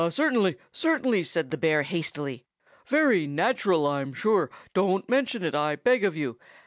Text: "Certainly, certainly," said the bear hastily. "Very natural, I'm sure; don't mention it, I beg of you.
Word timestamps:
"Certainly, 0.09 0.57
certainly," 0.71 1.21
said 1.21 1.51
the 1.51 1.59
bear 1.59 1.83
hastily. 1.83 2.43
"Very 2.87 3.27
natural, 3.27 3.85
I'm 3.85 4.13
sure; 4.15 4.49
don't 4.73 5.07
mention 5.07 5.43
it, 5.43 5.53
I 5.53 5.75
beg 5.75 6.03
of 6.03 6.17
you. 6.17 6.39